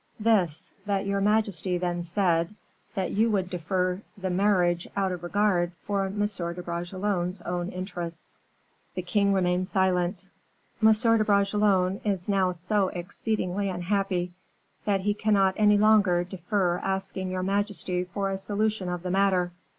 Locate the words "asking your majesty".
16.79-18.05